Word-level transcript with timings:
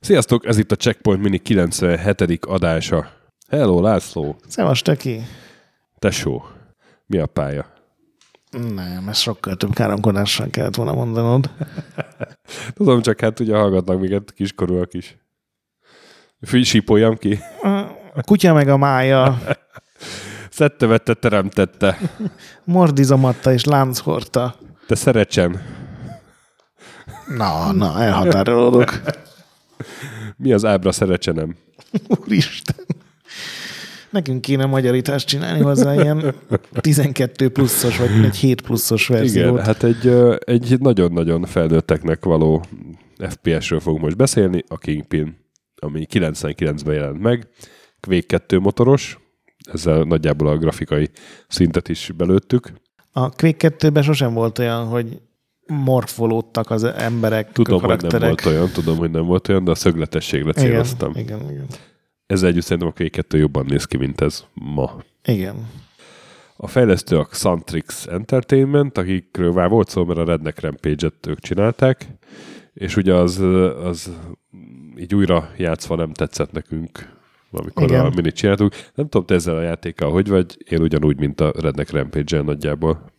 Sziasztok, 0.00 0.46
ez 0.46 0.58
itt 0.58 0.72
a 0.72 0.76
Checkpoint 0.76 1.22
Mini 1.22 1.38
97. 1.38 2.44
adása. 2.44 3.10
Hello, 3.48 3.80
László. 3.80 4.36
Szevas, 4.48 4.82
Töki. 4.82 5.20
Tesó. 5.98 6.44
Mi 7.06 7.18
a 7.18 7.26
pálya? 7.26 7.66
Nem, 8.50 9.08
ez 9.08 9.18
sokkal 9.18 9.56
több 9.56 9.74
káromkodással 9.74 10.50
kellett 10.50 10.74
volna 10.74 10.92
mondanod. 10.92 11.50
Tudom, 12.74 13.02
csak 13.02 13.20
hát 13.20 13.40
ugye 13.40 13.56
hallgatnak 13.56 14.00
minket 14.00 14.32
kiskorúak 14.32 14.94
is. 14.94 15.16
Fű, 16.40 16.62
sípoljam 16.62 17.16
ki. 17.16 17.38
A 18.14 18.22
kutya 18.22 18.52
meg 18.52 18.68
a 18.68 18.76
mája. 18.76 19.38
Szedte, 20.54 20.86
vette, 20.86 21.14
teremtette. 21.14 21.98
Mordizomatta 22.64 23.52
és 23.52 23.64
lánchorta. 23.64 24.54
Te 24.86 24.94
szeretsen. 24.94 25.62
Na, 27.36 27.72
na, 27.72 28.02
elhatárolódok. 28.02 29.00
Mi 30.36 30.52
az 30.52 30.64
ábra 30.64 30.92
szeretsenem? 30.92 31.56
Úristen. 32.08 32.76
Nekünk 34.10 34.40
kéne 34.40 34.66
magyarítást 34.66 35.26
csinálni 35.26 35.60
hozzá 35.60 35.94
ilyen 35.94 36.34
12 36.72 37.48
pluszos, 37.48 37.98
vagy 37.98 38.24
egy 38.24 38.36
7 38.36 38.60
pluszos 38.60 39.06
verziót. 39.06 39.52
Igen, 39.52 39.64
hát 39.64 39.82
egy, 39.82 40.08
egy 40.38 40.80
nagyon-nagyon 40.80 41.44
felnőtteknek 41.44 42.24
való 42.24 42.64
FPS-ről 43.28 43.80
fogunk 43.80 44.02
most 44.02 44.16
beszélni, 44.16 44.64
a 44.68 44.78
Kingpin, 44.78 45.36
ami 45.76 46.06
99-ben 46.10 46.94
jelent 46.94 47.20
meg. 47.20 47.48
Quake 48.00 48.26
2 48.26 48.58
motoros, 48.58 49.18
ezzel 49.72 50.02
nagyjából 50.02 50.48
a 50.48 50.56
grafikai 50.56 51.10
szintet 51.48 51.88
is 51.88 52.10
belőttük. 52.16 52.72
A 53.12 53.30
Quake 53.30 53.74
2-ben 53.78 54.02
sosem 54.02 54.34
volt 54.34 54.58
olyan, 54.58 54.86
hogy 54.86 55.20
morfolódtak 55.66 56.70
az 56.70 56.84
emberek, 56.84 57.52
Tudom, 57.52 57.80
hogy 57.80 58.02
nem 58.02 58.20
volt 58.20 58.46
olyan, 58.46 58.68
tudom, 58.70 58.96
hogy 58.96 59.10
nem 59.10 59.26
volt 59.26 59.48
olyan, 59.48 59.64
de 59.64 59.70
a 59.70 59.74
szögletességre 59.74 60.50
igen, 60.56 60.64
céloztam. 60.64 61.12
igen, 61.16 61.50
igen. 61.50 61.66
Ezzel 62.26 62.48
együtt 62.48 62.62
szerintem 62.62 62.88
a 62.88 62.92
Quake 62.92 63.10
2 63.10 63.38
jobban 63.38 63.64
néz 63.66 63.84
ki, 63.84 63.96
mint 63.96 64.20
ez 64.20 64.44
ma. 64.54 64.96
Igen. 65.24 65.68
A 66.56 66.66
fejlesztő 66.66 67.18
a 67.18 67.24
Xantrix 67.24 68.06
Entertainment, 68.06 68.98
akikről 68.98 69.52
már 69.52 69.68
volt 69.68 69.88
szó, 69.88 70.04
mert 70.04 70.18
a 70.18 70.24
Redneck 70.24 70.60
Rampage-et 70.60 71.26
ők 71.26 71.40
csinálták, 71.40 72.06
és 72.74 72.96
ugye 72.96 73.14
az, 73.14 73.38
az 73.84 74.12
így 74.98 75.14
újra 75.14 75.50
játszva 75.56 75.96
nem 75.96 76.12
tetszett 76.12 76.52
nekünk, 76.52 77.12
amikor 77.56 77.82
Igen. 77.82 78.04
a 78.04 78.10
minit 78.14 78.34
csináltuk. 78.34 78.72
Nem 78.94 79.08
tudom, 79.08 79.26
te 79.26 79.34
ezzel 79.34 79.56
a 79.56 79.62
játékkal 79.62 80.10
hogy 80.10 80.28
vagy, 80.28 80.56
én 80.68 80.80
ugyanúgy, 80.80 81.18
mint 81.18 81.40
a 81.40 81.52
Redneck 81.60 81.90
Rampage-el 81.90 82.42
nagyjából. 82.42 83.12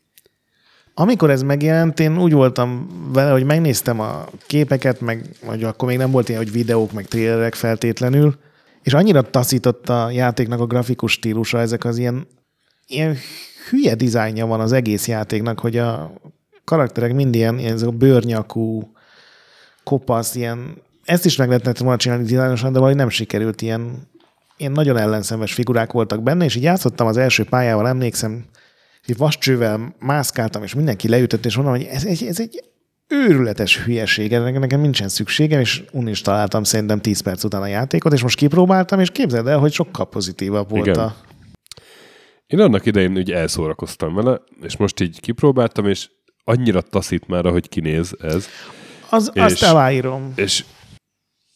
Amikor 0.93 1.29
ez 1.29 1.41
megjelent, 1.41 1.99
én 1.99 2.17
úgy 2.19 2.33
voltam 2.33 2.87
vele, 3.13 3.31
hogy 3.31 3.43
megnéztem 3.43 3.99
a 3.99 4.25
képeket, 4.47 5.01
meg 5.01 5.25
hogy 5.45 5.63
akkor 5.63 5.87
még 5.87 5.97
nem 5.97 6.11
volt 6.11 6.29
ilyen, 6.29 6.41
hogy 6.41 6.51
videók, 6.51 6.91
meg 6.91 7.05
trélerek 7.05 7.53
feltétlenül, 7.53 8.35
és 8.83 8.93
annyira 8.93 9.21
taszított 9.21 9.89
a 9.89 10.09
játéknak 10.11 10.59
a 10.59 10.65
grafikus 10.65 11.11
stílusa, 11.11 11.59
ezek 11.59 11.85
az 11.85 11.97
ilyen, 11.97 12.27
ilyen 12.87 13.15
hülye 13.69 13.95
dizájnja 13.95 14.45
van 14.45 14.59
az 14.59 14.71
egész 14.71 15.07
játéknak, 15.07 15.59
hogy 15.59 15.77
a 15.77 16.13
karakterek 16.63 17.13
mind 17.13 17.35
ilyen, 17.35 17.59
ilyen 17.59 17.77
a 17.77 17.91
bőrnyakú, 17.91 18.91
kopasz, 19.83 20.35
ilyen, 20.35 20.81
ezt 21.03 21.25
is 21.25 21.35
meg 21.35 21.47
lehetett 21.47 21.77
volna 21.77 21.97
csinálni 21.97 22.23
dizájnosan, 22.23 22.71
de 22.71 22.77
valahogy 22.79 22.99
nem 22.99 23.09
sikerült, 23.09 23.61
ilyen, 23.61 24.07
ilyen 24.57 24.71
nagyon 24.71 24.97
ellenszenves 24.97 25.53
figurák 25.53 25.91
voltak 25.91 26.23
benne, 26.23 26.45
és 26.45 26.55
így 26.55 26.63
játszottam 26.63 27.07
az 27.07 27.17
első 27.17 27.43
pályával, 27.43 27.87
emlékszem, 27.87 28.45
egy 29.07 29.17
vascsővel 29.17 29.95
mászkáltam, 29.99 30.63
és 30.63 30.73
mindenki 30.73 31.09
leütött, 31.09 31.45
és 31.45 31.55
mondom, 31.55 31.73
hogy 31.73 31.83
ez 31.83 32.05
egy, 32.05 32.23
ez 32.23 32.39
egy 32.39 32.63
őrületes 33.07 33.83
hülyeség, 33.83 34.33
ennek 34.33 34.59
nekem 34.59 34.81
nincsen 34.81 35.09
szükségem, 35.09 35.59
és 35.59 35.83
uninstaláltam 35.91 36.63
szerintem 36.63 37.01
10 37.01 37.19
perc 37.19 37.43
után 37.43 37.61
a 37.61 37.67
játékot, 37.67 38.13
és 38.13 38.21
most 38.21 38.37
kipróbáltam, 38.37 38.99
és 38.99 39.09
képzeld 39.09 39.47
el, 39.47 39.57
hogy 39.57 39.71
sokkal 39.71 40.09
pozitívabb 40.09 40.69
volt 40.69 40.85
Igen. 40.85 40.99
a... 40.99 41.15
Én 42.47 42.59
annak 42.59 42.85
idején 42.85 43.17
úgy 43.17 43.31
elszórakoztam 43.31 44.13
vele, 44.13 44.41
és 44.61 44.77
most 44.77 44.99
így 44.99 45.19
kipróbáltam, 45.19 45.87
és 45.87 46.09
annyira 46.43 46.81
taszít 46.81 47.27
már, 47.27 47.45
ahogy 47.45 47.69
kinéz 47.69 48.15
ez. 48.21 48.47
Az, 49.09 49.31
És- 49.33 49.41
azt 49.41 49.63
aláírom. 49.63 50.33
És, 50.35 50.65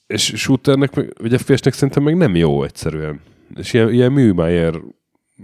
és 0.10 0.34
shooternek, 0.36 0.94
vagy 1.22 1.42
FPS-nek 1.42 1.74
szerintem 1.74 2.04
meg 2.04 2.18
nem 2.18 2.36
jó 2.36 2.64
egyszerűen. 2.64 3.22
És 3.56 3.74
ilyen, 3.74 3.94
ilyen 3.94 4.12
műmájer 4.12 4.74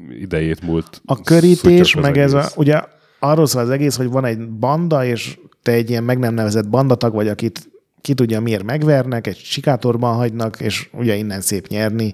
idejét 0.09 0.62
múlt. 0.62 1.02
A 1.06 1.22
körítés, 1.22 1.96
meg 1.96 2.18
ez 2.18 2.34
a, 2.34 2.50
ugye 2.56 2.81
arról 3.20 3.46
szól 3.46 3.62
az 3.62 3.70
egész, 3.70 3.96
hogy 3.96 4.09
van 4.09 4.26
egy 4.26 4.50
banda, 4.50 5.06
és 5.06 5.38
te 5.62 5.72
egy 5.72 5.90
ilyen 5.90 6.03
meg 6.03 6.20
nem 6.20 6.34
nevezett 6.34 6.70
bandatag 6.70 7.14
vagy, 7.14 7.28
akit 7.28 7.70
ki 8.02 8.14
tudja 8.14 8.42
miért 8.42 8.64
megvernek, 8.64 9.28
egy 9.28 9.38
sikátorban 9.38 10.16
hagynak, 10.16 10.59
és 10.59 10.90
ugye 10.94 11.16
innen 11.16 11.42
szép 11.42 11.68
nyerni. 11.68 12.14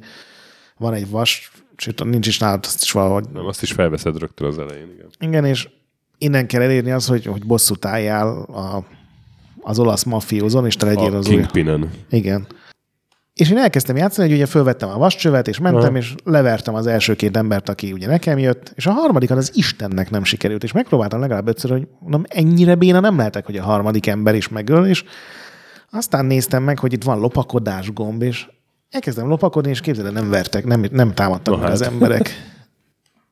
Van 0.78 0.94
egy 0.94 1.10
vas, 1.10 1.52
sőt, 1.76 2.04
nincs 2.04 2.28
is 2.28 2.40
nálad, 2.40 2.66
azt 2.66 2.82
is 2.82 2.92
valahogy 2.92 3.26
Nem, 3.34 3.46
azt 3.46 3.62
is 3.62 3.72
felveszed 3.72 4.18
rögtön 4.18 4.48
az 4.48 4.60
elején, 4.60 4.90
igen. 4.94 5.10
Igen, 5.20 5.46
és 5.46 5.70
innen 6.18 6.48
kell 6.48 6.62
elérni 6.62 6.92
az, 6.92 7.08
hogy, 7.08 7.26
hogy 7.26 7.46
bosszút 7.46 7.86
álljál 7.86 8.28
a, 8.42 8.86
az 9.62 9.80
olasz 9.80 10.04
mafiózon, 10.04 10.66
és 10.66 10.76
te 10.76 10.86
legyél 10.86 11.14
A 11.14 11.18
az 11.18 11.28
új. 11.28 11.34
Kingpinen. 11.34 11.90
Igen. 12.10 12.48
És 13.34 13.50
én 13.50 13.58
elkezdtem 13.58 13.96
játszani, 13.96 14.28
hogy 14.28 14.38
ugye 14.38 14.46
fölvettem 14.46 14.90
a 14.90 14.98
vascsövet, 14.98 15.48
és 15.48 15.60
mentem, 15.60 15.90
Aha. 15.90 15.98
és 15.98 16.16
levertem 16.24 16.76
az 16.76 16.88
első 16.88 17.16
két 17.16 17.38
embert, 17.38 17.70
aki 17.70 17.92
ugye 17.92 18.08
nekem 18.08 18.38
jött, 18.38 18.72
és 18.76 18.86
a 18.86 18.92
harmadikan 18.92 19.38
az 19.38 19.52
Istennek 19.54 20.10
nem 20.10 20.24
sikerült, 20.24 20.64
és 20.64 20.72
megpróbáltam 20.72 21.20
legalább 21.20 21.48
ötször, 21.48 21.72
hogy 21.72 21.88
mondom, 22.00 22.24
ennyire 22.28 22.76
béna 22.76 23.00
nem 23.00 23.18
lehetek, 23.18 23.46
hogy 23.46 23.58
a 23.58 23.64
harmadik 23.64 24.08
ember 24.08 24.36
is 24.36 24.48
megöl, 24.48 24.86
és 24.86 25.04
aztán 25.92 26.26
néztem 26.26 26.64
meg, 26.64 26.80
hogy 26.80 26.94
itt 26.94 27.04
van 27.04 27.20
lopakodás 27.20 27.94
gomb, 27.94 28.22
és 28.22 28.48
elkezdtem 28.90 29.28
lopakodni, 29.28 29.70
és 29.70 29.82
képzeld, 29.82 30.08
el, 30.08 30.14
nem 30.14 30.30
vertek, 30.30 30.66
nem, 30.66 30.86
nem 30.92 31.14
támadtak 31.14 31.56
Na 31.56 31.62
meg 31.62 31.72
az 31.72 31.84
hát. 31.84 31.92
emberek. 31.92 32.30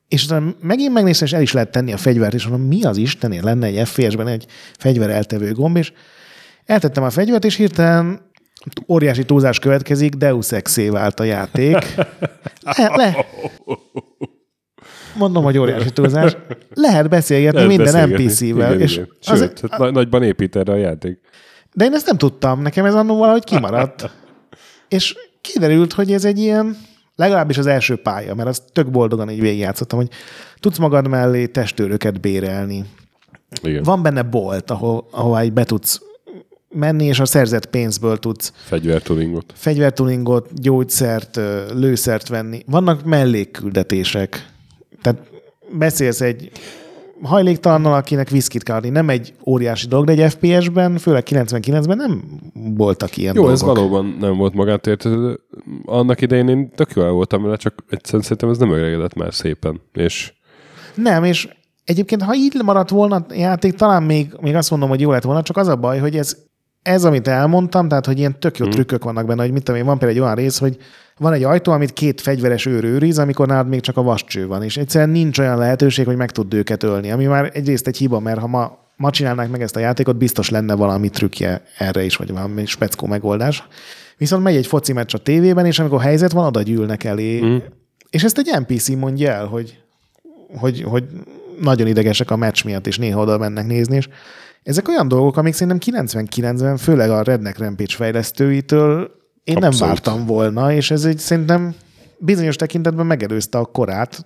És 0.09 0.23
utána 0.25 0.53
megint 0.61 0.93
megnéztem, 0.93 1.27
és 1.27 1.33
el 1.33 1.41
is 1.41 1.51
lehet 1.51 1.71
tenni 1.71 1.93
a 1.93 1.97
fegyvert, 1.97 2.33
és 2.33 2.47
mondom, 2.47 2.67
mi 2.67 2.83
az 2.83 2.97
Istenért 2.97 3.43
lenne 3.43 3.65
egy 3.65 3.87
FPS-ben 3.87 4.27
egy 4.27 4.45
fegyver 4.77 5.09
eltevő 5.09 5.51
gomb, 5.53 5.77
és 5.77 5.91
eltettem 6.65 7.03
a 7.03 7.09
fegyvert, 7.09 7.45
és 7.45 7.55
hirtelen 7.55 8.21
óriási 8.87 9.25
túlzás 9.25 9.59
következik, 9.59 10.13
Deus 10.13 10.51
Exé 10.51 10.89
vált 10.89 11.19
a 11.19 11.23
játék. 11.23 11.95
Le, 12.61 12.91
le. 12.95 13.25
Mondom, 15.15 15.43
hogy 15.43 15.57
óriási 15.57 15.91
túlzás. 15.91 16.37
Lehet 16.73 17.09
beszélgetni 17.09 17.59
Lehet 17.59 17.77
minden. 17.77 18.09
NPC-vel. 18.09 18.79
És 18.79 18.93
igen. 18.93 19.07
az, 19.25 19.37
Sőt, 19.39 19.59
hát 19.69 19.79
na- 19.79 19.91
nagyban 19.91 20.23
épít 20.23 20.55
erre 20.55 20.71
a 20.71 20.75
játék. 20.75 21.19
de 21.73 21.85
én 21.85 21.93
ezt 21.93 22.05
nem 22.05 22.17
tudtam, 22.17 22.61
nekem 22.61 22.85
ez 22.85 22.93
annól 22.95 23.17
valahogy 23.17 23.43
kimaradt. 23.43 24.09
És 24.87 25.15
kiderült, 25.41 25.93
hogy 25.93 26.11
ez 26.11 26.25
egy 26.25 26.39
ilyen, 26.39 26.77
legalábbis 27.19 27.57
az 27.57 27.65
első 27.65 27.95
pálya, 27.95 28.35
mert 28.35 28.49
azt 28.49 28.63
tök 28.73 28.91
boldogan 28.91 29.29
így 29.29 29.41
végigjátszottam, 29.41 29.99
hogy 29.99 30.09
tudsz 30.59 30.77
magad 30.77 31.07
mellé 31.07 31.45
testőröket 31.45 32.21
bérelni. 32.21 32.85
Igen. 33.61 33.83
Van 33.83 34.01
benne 34.01 34.21
bolt, 34.21 34.69
ahol, 34.71 35.07
ahová 35.11 35.43
így 35.43 35.53
be 35.53 35.63
tudsz 35.63 36.01
menni, 36.69 37.05
és 37.05 37.19
a 37.19 37.25
szerzett 37.25 37.65
pénzből 37.65 38.17
tudsz 38.17 38.53
Fegyvertuningot. 38.65 39.53
fegyvertuningot, 39.55 40.61
gyógyszert, 40.61 41.39
lőszert 41.73 42.27
venni. 42.27 42.63
Vannak 42.65 43.03
mellékküldetések. 43.03 44.49
Tehát 45.01 45.21
beszélsz 45.71 46.21
egy 46.21 46.51
hajléktalannal, 47.21 47.93
akinek 47.93 48.29
viszkit 48.29 48.63
kell 48.63 48.75
adni. 48.75 48.89
Nem 48.89 49.09
egy 49.09 49.33
óriási 49.45 49.87
dolog, 49.87 50.05
de 50.05 50.11
egy 50.11 50.31
FPS-ben, 50.31 50.97
főleg 50.97 51.23
99-ben 51.29 51.97
nem 51.97 52.23
voltak 52.53 53.17
ilyen 53.17 53.35
Jó, 53.35 53.41
dolgok. 53.41 53.61
ez 53.61 53.75
valóban 53.75 54.17
nem 54.19 54.37
volt 54.37 54.53
magát 54.53 54.87
értető. 54.87 55.39
Annak 55.85 56.21
idején 56.21 56.47
én 56.47 56.71
tök 56.75 56.91
jól 56.95 57.11
voltam 57.11 57.43
vele, 57.43 57.55
csak 57.55 57.83
egyszerűen 57.89 58.23
szerintem 58.23 58.49
ez 58.49 58.57
nem 58.57 58.71
öregedett 58.71 59.13
már 59.13 59.33
szépen. 59.33 59.81
És 59.93 60.33
Nem, 60.95 61.23
és 61.23 61.47
egyébként, 61.83 62.21
ha 62.23 62.35
így 62.35 62.61
maradt 62.63 62.89
volna 62.89 63.15
a 63.15 63.33
játék, 63.33 63.73
talán 63.73 64.03
még, 64.03 64.33
még 64.41 64.55
azt 64.55 64.69
mondom, 64.69 64.89
hogy 64.89 65.01
jó 65.01 65.11
lett 65.11 65.23
volna, 65.23 65.41
csak 65.41 65.57
az 65.57 65.67
a 65.67 65.75
baj, 65.75 65.99
hogy 65.99 66.17
ez, 66.17 66.37
ez 66.81 67.03
amit 67.05 67.27
elmondtam, 67.27 67.87
tehát, 67.87 68.05
hogy 68.05 68.17
ilyen 68.17 68.39
tök 68.39 68.57
jó 68.57 68.65
Mhm. 68.65 68.73
trükkök 68.73 69.03
vannak 69.03 69.25
benne, 69.25 69.41
hogy 69.41 69.51
mit 69.51 69.63
tudom 69.63 69.79
én, 69.79 69.85
van 69.85 69.97
például 69.97 70.19
egy 70.19 70.23
olyan 70.25 70.35
rész, 70.35 70.57
hogy 70.57 70.77
van 71.17 71.33
egy 71.33 71.43
ajtó, 71.43 71.71
amit 71.71 71.93
két 71.93 72.21
fegyveres 72.21 72.65
őr 72.65 72.83
őriz, 72.83 73.19
amikor 73.19 73.47
nálad 73.47 73.67
még 73.67 73.81
csak 73.81 73.97
a 73.97 74.01
vascső 74.01 74.47
van, 74.47 74.63
és 74.63 74.77
egyszerűen 74.77 75.09
nincs 75.09 75.39
olyan 75.39 75.57
lehetőség, 75.57 76.05
hogy 76.05 76.15
meg 76.15 76.31
tud 76.31 76.53
őket 76.53 76.83
ölni, 76.83 77.11
ami 77.11 77.25
már 77.25 77.49
egyrészt 77.53 77.87
egy 77.87 77.97
hiba, 77.97 78.19
mert 78.19 78.39
ha 78.39 78.47
ma, 78.47 78.77
ma 78.95 79.09
csinálnák 79.09 79.49
meg 79.49 79.61
ezt 79.61 79.75
a 79.75 79.79
játékot, 79.79 80.17
biztos 80.17 80.49
lenne 80.49 80.73
valami 80.75 81.09
trükkje 81.09 81.63
erre 81.77 82.03
is, 82.03 82.15
vagy 82.15 82.31
valami 82.31 82.65
speckó 82.65 83.07
megoldás. 83.07 83.67
Viszont 84.17 84.43
megy 84.43 84.55
egy 84.55 84.67
foci 84.67 84.93
meccs 84.93 85.13
a 85.15 85.17
tévében, 85.17 85.65
és 85.65 85.79
amikor 85.79 86.01
helyzet 86.01 86.31
van, 86.31 86.45
oda 86.45 86.61
gyűlnek 86.61 87.03
elé. 87.03 87.41
Mm. 87.41 87.57
És 88.09 88.23
ezt 88.23 88.37
egy 88.37 88.59
NPC 88.59 88.89
mondja 88.89 89.31
el, 89.31 89.45
hogy, 89.45 89.79
hogy, 90.57 90.81
hogy 90.81 91.03
nagyon 91.61 91.87
idegesek 91.87 92.31
a 92.31 92.35
meccs 92.35 92.63
miatt, 92.65 92.87
és 92.87 92.97
néha 92.97 93.21
oda 93.21 93.37
mennek 93.37 93.65
nézni, 93.65 93.95
és 93.95 94.09
ezek 94.63 94.87
olyan 94.87 95.07
dolgok, 95.07 95.37
amik 95.37 95.53
szerintem 95.53 95.95
99-ben, 95.95 96.77
főleg 96.77 97.09
a 97.09 97.23
Redneck 97.23 97.57
Rampage 97.57 97.95
fejlesztőitől 97.95 99.11
én 99.43 99.55
Abszolút. 99.55 99.79
nem 99.79 99.87
vártam 99.87 100.25
volna, 100.25 100.73
és 100.73 100.91
ez 100.91 101.05
egy 101.05 101.17
szerintem 101.17 101.75
bizonyos 102.17 102.55
tekintetben 102.55 103.05
megelőzte 103.05 103.57
a 103.57 103.65
korát. 103.65 104.25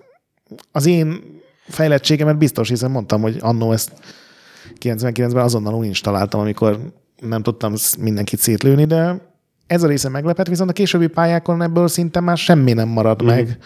Az 0.72 0.86
én 0.86 1.20
fejlettségemet 1.68 2.38
biztos, 2.38 2.68
hiszen 2.68 2.90
mondtam, 2.90 3.20
hogy 3.20 3.36
annó 3.40 3.72
ezt 3.72 3.92
99-ben 4.80 5.44
azonnal 5.44 5.74
uninstaláltam, 5.74 6.40
amikor 6.40 6.92
nem 7.20 7.42
tudtam 7.42 7.74
mindenkit 7.98 8.38
szétlőni, 8.38 8.84
de 8.84 9.32
ez 9.66 9.82
a 9.82 9.86
része 9.86 10.08
meglepett, 10.08 10.46
viszont 10.46 10.70
a 10.70 10.72
későbbi 10.72 11.06
pályákon 11.06 11.62
ebből 11.62 11.88
szinte 11.88 12.20
már 12.20 12.36
semmi 12.36 12.72
nem 12.72 12.88
marad 12.88 13.22
mm. 13.22 13.26
meg. 13.26 13.58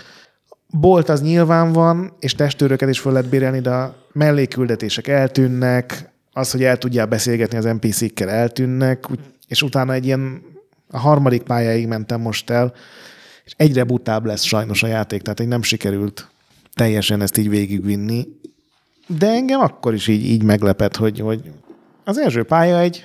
Bolt 0.70 1.08
az 1.08 1.22
nyilván 1.22 1.72
van, 1.72 2.12
és 2.18 2.34
testőröket 2.34 2.88
is 2.88 2.98
föl 2.98 3.12
lehet 3.12 3.28
bérelni, 3.28 3.60
de 3.60 3.70
a 3.70 3.96
melléküldetések 4.12 5.08
eltűnnek, 5.08 6.12
az, 6.38 6.50
hogy 6.50 6.62
el 6.62 6.78
tudjál 6.78 7.06
beszélgetni 7.06 7.56
az 7.56 7.64
NPC-kkel 7.64 8.28
eltűnnek, 8.28 9.06
és 9.48 9.62
utána 9.62 9.92
egy 9.92 10.04
ilyen 10.04 10.42
a 10.90 10.98
harmadik 10.98 11.42
pályáig 11.42 11.86
mentem 11.86 12.20
most 12.20 12.50
el, 12.50 12.72
és 13.44 13.52
egyre 13.56 13.84
butább 13.84 14.24
lesz 14.24 14.42
sajnos 14.42 14.82
a 14.82 14.86
játék, 14.86 15.22
tehát 15.22 15.40
egy 15.40 15.48
nem 15.48 15.62
sikerült 15.62 16.28
teljesen 16.74 17.20
ezt 17.20 17.38
így 17.38 17.48
végigvinni. 17.48 18.26
De 19.06 19.28
engem 19.28 19.60
akkor 19.60 19.94
is 19.94 20.08
így, 20.08 20.24
így 20.24 20.42
meglepett, 20.42 20.96
hogy, 20.96 21.20
hogy 21.20 21.40
az 22.04 22.18
első 22.18 22.42
pálya 22.42 22.78
egy, 22.78 23.02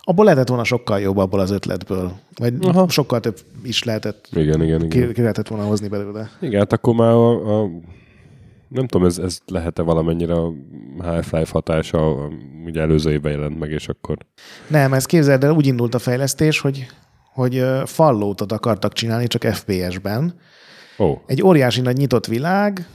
abból 0.00 0.24
lehetett 0.24 0.48
volna 0.48 0.64
sokkal 0.64 1.00
jobb 1.00 1.16
abból 1.16 1.40
az 1.40 1.50
ötletből. 1.50 2.12
Vagy 2.34 2.54
Aha. 2.60 2.88
sokkal 2.88 3.20
több 3.20 3.38
is 3.62 3.84
lehetett. 3.84 4.28
Igen, 4.32 4.62
igen, 4.62 4.84
igen. 4.84 4.88
Ki, 4.88 5.12
ki 5.12 5.20
lehetett 5.20 5.48
volna 5.48 5.64
hozni 5.64 5.88
belőle. 5.88 6.30
Igen, 6.40 6.58
hát 6.60 6.72
akkor 6.72 6.94
már 6.94 7.10
a, 7.10 7.62
a 7.62 7.70
nem 8.70 8.86
tudom, 8.86 9.06
ez, 9.06 9.18
ez 9.18 9.38
lehet-e 9.46 9.82
valamennyire 9.82 10.34
a 10.34 10.52
Half-Life 10.98 11.52
hatása, 11.52 12.28
ugye 12.64 12.80
előző 12.80 13.10
évben 13.10 13.32
jelent 13.32 13.58
meg, 13.58 13.70
és 13.70 13.88
akkor... 13.88 14.16
Nem, 14.68 14.92
ez 14.92 15.06
képzeld 15.06 15.44
el, 15.44 15.52
úgy 15.52 15.66
indult 15.66 15.94
a 15.94 15.98
fejlesztés, 15.98 16.60
hogy, 16.60 16.86
hogy 17.32 17.64
fallótot 17.84 18.52
akartak 18.52 18.92
csinálni, 18.92 19.26
csak 19.26 19.44
FPS-ben. 19.44 20.34
Oh. 20.96 21.18
Egy 21.26 21.42
óriási 21.42 21.80
nagy 21.80 21.96
nyitott 21.96 22.26
világ, 22.26 22.86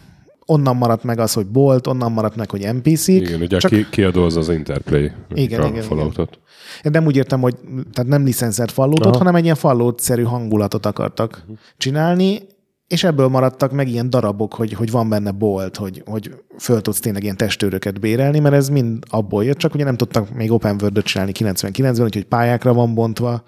onnan 0.46 0.76
maradt 0.76 1.04
meg 1.04 1.20
az, 1.20 1.34
hogy 1.34 1.46
bolt, 1.46 1.88
onnan 1.88 2.12
maradt 2.12 2.36
meg, 2.36 2.50
hogy 2.50 2.74
NPC-k. 2.74 3.08
Igen, 3.08 3.42
ugye 3.42 3.58
csak... 3.58 3.72
ki, 3.72 3.86
kiadó 3.90 4.24
az 4.24 4.36
az 4.36 4.50
Interplay. 4.50 5.12
Igen, 5.34 5.62
a 5.62 5.68
igen, 5.68 5.84
Falloutot. 5.84 6.40
Én 6.84 6.92
nem 6.92 7.06
úgy 7.06 7.16
értem, 7.16 7.42
hogy 7.42 7.56
tehát 7.94 8.10
nem 8.10 8.24
licenszert 8.24 8.72
Falloutot, 8.72 9.16
hanem 9.16 9.36
egy 9.36 9.44
ilyen 9.44 9.56
Fallout-szerű 9.56 10.24
hangulatot 10.24 10.86
akartak 10.86 11.40
uh-huh. 11.42 11.58
csinálni, 11.78 12.42
és 12.88 13.04
ebből 13.04 13.28
maradtak 13.28 13.72
meg 13.72 13.88
ilyen 13.88 14.10
darabok, 14.10 14.54
hogy, 14.54 14.74
hogy 14.74 14.92
van 14.92 15.10
benne 15.10 15.32
bolt, 15.32 15.78
hogy, 15.78 16.04
hogy 16.06 16.36
föl 16.60 16.82
tudsz 16.82 17.00
tényleg 17.00 17.24
ilyen 17.24 17.38
testőröket 17.38 18.00
bérelni, 18.00 18.40
mert 18.40 18.56
ez 18.56 18.70
mind 18.70 19.04
abból 19.10 19.46
jött, 19.46 19.58
csak 19.58 19.74
ugye 19.74 19.84
nem 19.84 19.98
tudtak 19.98 20.34
még 20.34 20.52
open 20.52 20.78
world 20.82 21.04
csinálni 21.04 21.32
99-ben, 21.36 22.02
úgyhogy 22.02 22.26
pályákra 22.26 22.74
van 22.74 22.94
bontva. 22.94 23.44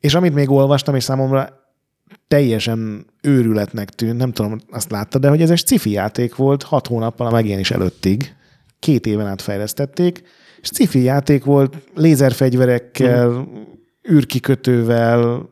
És 0.00 0.14
amit 0.14 0.34
még 0.34 0.50
olvastam, 0.50 0.94
és 0.94 1.04
számomra 1.04 1.62
teljesen 2.28 3.06
őrületnek 3.22 3.90
tűnt, 3.90 4.18
nem 4.18 4.32
tudom, 4.32 4.60
azt 4.70 4.90
látta, 4.90 5.18
de 5.18 5.28
hogy 5.28 5.42
ez 5.42 5.50
egy 5.50 5.66
sci 5.66 5.90
játék 5.90 6.36
volt 6.36 6.62
hat 6.62 6.86
hónappal 6.86 7.26
a 7.26 7.30
megjelenés 7.30 7.70
előttig. 7.70 8.34
Két 8.78 9.06
éven 9.06 9.26
át 9.26 9.42
fejlesztették, 9.42 10.22
és 10.60 10.68
sci 10.72 11.02
játék 11.02 11.44
volt 11.44 11.76
lézerfegyverekkel, 11.94 13.28
mm. 13.28 13.42
űrkikötővel, 14.12 15.48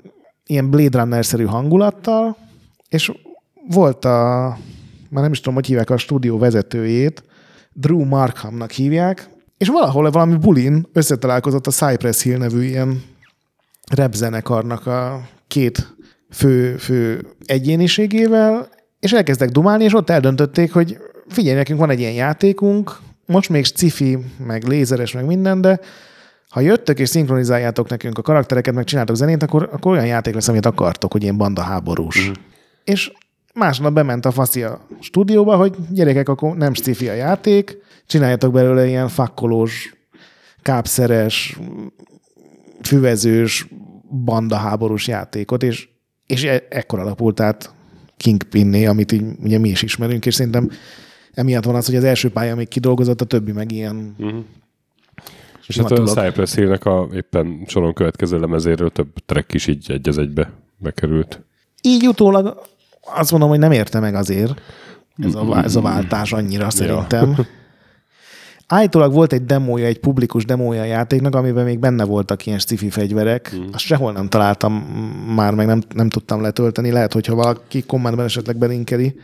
ilyen 0.47 0.71
Blade 0.71 0.99
Runner-szerű 0.99 1.45
hangulattal, 1.45 2.37
és 2.93 3.13
volt 3.69 4.05
a, 4.05 4.49
már 5.11 5.23
nem 5.23 5.33
is 5.33 5.39
tudom, 5.39 5.55
hogy 5.55 5.67
hívják 5.67 5.91
a 5.91 5.97
stúdió 5.97 6.39
vezetőjét, 6.39 7.25
Drew 7.73 8.05
Markhamnak 8.05 8.71
hívják, 8.71 9.29
és 9.59 9.69
valahol 9.69 10.11
valami 10.11 10.37
bulin 10.37 10.87
összetalálkozott 10.93 11.67
a 11.67 11.71
Cypress 11.71 12.23
Hill 12.23 12.39
nevű 12.39 12.63
ilyen 12.63 13.03
repzenekarnak 13.95 14.87
a 14.87 15.29
két 15.47 15.95
fő, 16.31 16.77
fő 16.77 17.27
egyéniségével, 17.45 18.69
és 19.01 19.13
elkezdtek 19.13 19.51
dumálni, 19.51 19.85
és 19.85 19.95
ott 19.95 20.11
eldöntötték, 20.11 20.73
hogy 20.73 20.99
figyelj, 21.29 21.57
nekünk 21.57 21.79
van 21.79 21.91
egy 21.91 22.01
ilyen 22.01 22.13
játékunk, 22.13 22.99
most 23.27 23.49
még 23.49 23.65
cifi, 23.65 24.19
meg 24.47 24.67
lézeres, 24.67 25.13
meg 25.13 25.27
minden, 25.27 25.61
de 25.61 25.81
ha 26.49 26.61
jöttök 26.61 26.99
és 26.99 27.09
szinkronizáljátok 27.09 27.89
nekünk 27.89 28.19
a 28.19 28.23
karaktereket, 28.23 28.75
meg 28.75 28.85
csináltok 28.85 29.17
zenét, 29.17 29.43
akkor, 29.43 29.69
akkor 29.73 29.93
olyan 29.93 30.07
játék 30.07 30.35
lesz, 30.35 30.49
amit 30.49 30.67
akartok, 30.67 31.13
hogy 31.13 31.23
ilyen 31.23 31.37
banda 31.37 31.63
háborús. 31.63 32.29
Mm. 32.29 32.33
És 32.85 33.13
másnap 33.55 33.93
bement 33.93 34.25
a 34.25 34.31
faszi 34.31 34.63
a 34.63 34.87
stúdióba, 35.01 35.57
hogy 35.57 35.75
gyerekek, 35.91 36.29
akkor 36.29 36.57
nem 36.57 36.75
cifi 36.75 37.09
a 37.09 37.15
játék, 37.15 37.79
csináljatok 38.07 38.53
belőle 38.53 38.87
ilyen 38.87 39.09
fakkolós, 39.09 39.95
kápszeres, 40.63 41.59
füvezős, 42.83 43.67
banda 44.25 44.57
háborús 44.57 45.09
játékot, 45.09 45.63
és 45.63 45.89
és 46.27 46.45
e- 46.45 46.67
ekkor 46.69 46.99
alapult 46.99 47.41
át 47.41 47.73
Kingpinné, 48.17 48.87
amit 48.87 49.13
így 49.13 49.25
ugye 49.43 49.59
mi 49.59 49.69
is 49.69 49.83
ismerünk, 49.83 50.27
és 50.27 50.35
szerintem 50.35 50.71
emiatt 51.33 51.65
van 51.65 51.75
az, 51.75 51.87
hogy 51.87 51.97
az 51.97 52.05
első 52.05 52.31
pálya 52.31 52.55
még 52.55 52.69
kidolgozott, 52.69 53.21
a 53.21 53.25
többi 53.25 53.53
meg 53.53 53.73
ilyen 53.73 54.15
uh-huh. 54.19 54.45
És 55.67 55.79
hát 55.79 55.91
a 55.91 56.05
Cypress 56.05 56.55
Hill-nek 56.55 56.85
a 56.85 57.09
éppen 57.15 57.65
soron 57.67 57.95
következő 57.95 58.39
lemezéről 58.39 58.91
több 58.91 59.09
track 59.27 59.55
is 59.55 59.67
így 59.67 59.91
egy 59.91 60.09
az 60.09 60.19
egybe 60.19 60.53
bekerült. 60.77 61.41
Így 61.83 62.07
utólag 62.07 62.63
azt 63.15 63.31
mondom, 63.31 63.49
hogy 63.49 63.59
nem 63.59 63.73
érte 63.73 64.01
meg 64.01 64.15
azért 64.15 64.61
ez 65.19 65.35
a, 65.35 65.63
ez 65.65 65.77
a 65.77 65.81
váltás 65.81 66.33
annyira 66.33 66.71
szerintem. 66.71 67.35
Ja. 67.37 67.47
Állítólag 68.67 69.13
volt 69.13 69.33
egy 69.33 69.45
demója, 69.45 69.87
egy 69.87 69.99
publikus 69.99 70.45
demója 70.45 70.81
a 70.81 70.85
játéknak, 70.85 71.35
amiben 71.35 71.65
még 71.65 71.79
benne 71.79 72.05
voltak 72.05 72.47
ilyen 72.47 72.59
sci 72.59 72.91
fegyverek. 72.91 73.57
Mm. 73.57 73.63
Azt 73.73 73.85
sehol 73.85 74.13
nem 74.13 74.29
találtam 74.29 74.73
már, 75.35 75.55
meg 75.55 75.67
nem, 75.67 75.83
nem 75.95 76.09
tudtam 76.09 76.41
letölteni. 76.41 76.91
Lehet, 76.91 77.13
hogyha 77.13 77.35
valaki 77.35 77.83
kommentben 77.83 78.25
esetleg 78.25 78.57
belinkeli. 78.57 79.15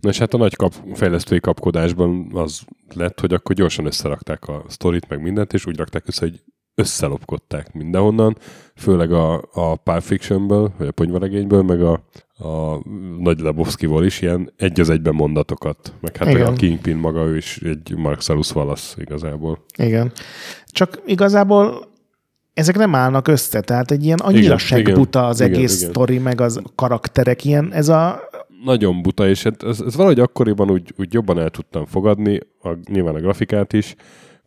Na 0.00 0.08
és 0.08 0.18
hát 0.18 0.34
a 0.34 0.36
nagy 0.36 0.56
kap, 0.56 0.74
fejlesztői 0.94 1.40
kapkodásban 1.40 2.30
az 2.32 2.60
lett, 2.94 3.20
hogy 3.20 3.32
akkor 3.32 3.54
gyorsan 3.54 3.86
összerakták 3.86 4.48
a 4.48 4.64
sztorit, 4.68 5.08
meg 5.08 5.22
mindent, 5.22 5.52
és 5.52 5.66
úgy 5.66 5.76
rakták 5.76 6.02
össze, 6.06 6.20
hogy 6.20 6.42
összelopkodták 6.74 7.72
mindenhonnan, 7.72 8.36
főleg 8.74 9.12
a, 9.12 9.34
a 9.52 9.76
Pulp 9.76 10.02
Fictionből, 10.02 10.72
vagy 10.78 10.86
a 10.86 10.92
ponyvaregényből, 10.92 11.62
meg 11.62 11.82
a, 11.82 12.04
a 12.38 12.78
Nagy 13.18 13.40
Lebowski-ból 13.40 14.04
is 14.04 14.20
ilyen 14.20 14.52
egy 14.56 14.80
az 14.80 14.90
egyben 14.90 15.14
mondatokat. 15.14 15.92
Meg 16.00 16.16
hát 16.16 16.28
Igen. 16.28 16.46
a 16.46 16.52
Kingpin 16.52 16.96
maga 16.96 17.24
ő 17.24 17.36
is 17.36 17.56
egy 17.56 17.94
Marcellus 17.96 18.54
Wallace 18.54 19.02
igazából. 19.02 19.64
Igen. 19.76 20.12
Csak 20.66 21.02
igazából 21.06 21.86
ezek 22.54 22.76
nem 22.76 22.94
állnak 22.94 23.28
össze, 23.28 23.60
tehát 23.60 23.90
egy 23.90 24.04
ilyen 24.04 24.18
annyira 24.18 24.58
segbuta 24.58 25.26
az 25.26 25.40
igen, 25.40 25.52
egész 25.52 25.76
igen. 25.76 25.90
sztori, 25.90 26.18
meg 26.18 26.40
az 26.40 26.60
karakterek, 26.74 27.44
ilyen 27.44 27.72
ez 27.72 27.88
a 27.88 28.20
nagyon 28.64 29.02
buta, 29.02 29.28
és 29.28 29.42
hát 29.42 29.62
ez, 29.62 29.80
ez 29.80 29.96
valahogy 29.96 30.20
akkoriban 30.20 30.70
úgy, 30.70 30.94
úgy 30.96 31.12
jobban 31.12 31.38
el 31.38 31.50
tudtam 31.50 31.86
fogadni, 31.86 32.40
a, 32.62 32.68
nyilván 32.90 33.14
a 33.14 33.20
grafikát 33.20 33.72
is, 33.72 33.96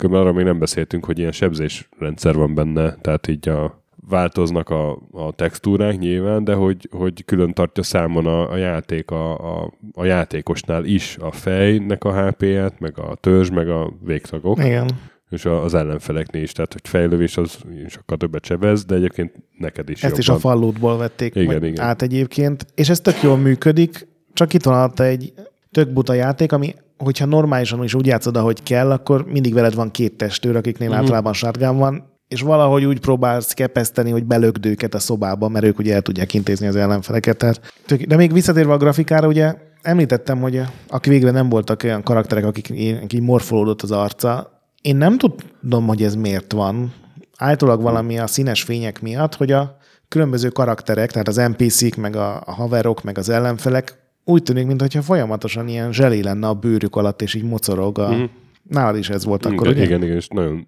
Különben 0.01 0.25
arra 0.25 0.33
még 0.33 0.45
nem 0.45 0.59
beszéltünk, 0.59 1.05
hogy 1.05 1.19
ilyen 1.19 1.31
sebzésrendszer 1.31 2.35
van 2.35 2.53
benne, 2.53 2.95
tehát 2.95 3.27
így 3.27 3.49
a, 3.49 3.80
változnak 4.09 4.69
a, 4.69 4.91
a 5.11 5.31
textúrák 5.35 5.99
nyilván, 5.99 6.43
de 6.43 6.53
hogy, 6.53 6.89
hogy 6.91 7.25
külön 7.25 7.53
tartja 7.53 7.83
számon 7.83 8.25
a, 8.25 8.51
a 8.51 8.55
játék 8.55 9.11
a, 9.11 9.61
a, 9.61 9.73
a 9.93 10.05
játékosnál 10.05 10.85
is 10.85 11.17
a 11.19 11.31
fejnek 11.31 12.03
a 12.03 12.27
HP-ját, 12.27 12.79
meg 12.79 12.99
a 12.99 13.15
törzs, 13.15 13.49
meg 13.49 13.69
a 13.69 13.93
végtagok. 14.03 14.63
Igen. 14.63 14.89
És 15.29 15.45
az 15.45 15.73
ellenfeleknél 15.73 16.43
is, 16.43 16.51
tehát 16.51 16.73
hogy 16.73 16.81
fejlővés 16.83 17.37
az 17.37 17.57
sokkal 17.87 18.17
többet 18.17 18.45
sebez, 18.45 18.85
de 18.85 18.95
egyébként 18.95 19.31
neked 19.57 19.89
is 19.89 20.03
Ezt 20.03 20.03
jobban. 20.03 20.19
is 20.19 20.29
a 20.29 20.49
fallótból 20.49 20.97
vették 20.97 21.35
igen, 21.35 21.63
igen. 21.63 21.85
át 21.85 22.01
egyébként, 22.01 22.65
és 22.75 22.89
ez 22.89 22.99
tök 22.99 23.21
jól 23.21 23.37
működik, 23.37 24.07
csak 24.33 24.53
itt 24.53 24.63
van 24.63 24.91
egy 24.95 25.33
tök 25.71 25.93
buta 25.93 26.13
játék, 26.13 26.51
ami 26.51 26.75
hogyha 26.97 27.25
normálisan 27.25 27.83
is 27.83 27.93
úgy 27.93 28.05
játszod, 28.05 28.37
ahogy 28.37 28.63
kell, 28.63 28.91
akkor 28.91 29.25
mindig 29.25 29.53
veled 29.53 29.75
van 29.75 29.91
két 29.91 30.17
testőr, 30.17 30.55
akiknél 30.55 30.89
mm. 30.89 30.93
általában 30.93 31.33
shotgun 31.33 31.77
van, 31.77 32.10
és 32.31 32.41
valahogy 32.41 32.85
úgy 32.85 32.99
próbálsz 32.99 33.53
kepeszteni, 33.53 34.11
hogy 34.11 34.23
belögd 34.23 34.65
őket 34.65 34.93
a 34.93 34.99
szobába, 34.99 35.47
mert 35.47 35.65
ők 35.65 35.79
ugye 35.79 35.93
el 35.93 36.01
tudják 36.01 36.33
intézni 36.33 36.67
az 36.67 36.75
ellenfeleket. 36.75 37.37
Tehát, 37.37 37.61
de 38.07 38.15
még 38.15 38.33
visszatérve 38.33 38.73
a 38.73 38.77
grafikára, 38.77 39.27
ugye 39.27 39.55
említettem, 39.81 40.39
hogy 40.39 40.61
aki 40.87 41.09
végre 41.09 41.31
nem 41.31 41.49
voltak 41.49 41.83
olyan 41.83 42.03
karakterek, 42.03 42.45
akik 42.45 42.69
így 42.69 43.21
morfolódott 43.21 43.81
az 43.81 43.91
arca. 43.91 44.61
Én 44.81 44.95
nem 44.95 45.17
tudom, 45.17 45.87
hogy 45.87 46.03
ez 46.03 46.15
miért 46.15 46.51
van. 46.51 46.93
Általában 47.37 47.83
valami 47.83 48.19
a 48.19 48.27
színes 48.27 48.63
fények 48.63 49.01
miatt, 49.01 49.35
hogy 49.35 49.51
a 49.51 49.77
különböző 50.07 50.49
karakterek, 50.49 51.11
tehát 51.11 51.27
az 51.27 51.35
NPC-k, 51.35 51.95
meg 51.95 52.15
a, 52.15 52.41
a 52.45 52.51
haverok, 52.51 53.03
meg 53.03 53.17
az 53.17 53.29
ellenfelek 53.29 53.97
úgy 54.25 54.43
tűnik, 54.43 54.65
mintha 54.65 55.01
folyamatosan 55.01 55.67
ilyen 55.67 55.93
zselé 55.93 56.19
lenne 56.19 56.47
a 56.47 56.53
bőrük 56.53 56.95
alatt, 56.95 57.21
és 57.21 57.33
így 57.33 57.43
mocorog. 57.43 57.99
A... 57.99 58.11
Mm. 58.13 58.23
Nálad 58.63 58.97
is 58.97 59.09
ez 59.09 59.25
volt 59.25 59.45
akkor, 59.45 59.67
igen, 59.67 59.71
ugye? 59.71 59.83
Igen, 59.83 60.03
igen, 60.03 60.15
és 60.15 60.27
nagyon 60.27 60.67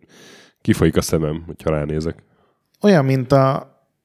kifolyik 0.63 0.97
a 0.97 1.01
szemem, 1.01 1.43
hogyha 1.45 1.69
ránézek. 1.69 2.23
Olyan, 2.81 3.05
mint 3.05 3.31
a, 3.31 3.55